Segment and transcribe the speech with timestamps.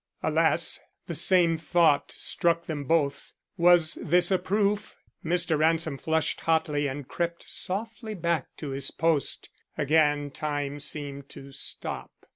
[0.23, 0.79] Alas!
[1.05, 3.33] the same thought struck them both.
[3.55, 4.95] Was this a proof?
[5.23, 5.59] Mr.
[5.59, 9.49] Ransom flushed hotly and crept softly back to his post.
[9.77, 12.09] Again time seemed to stop.